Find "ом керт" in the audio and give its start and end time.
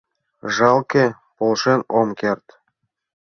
1.99-2.45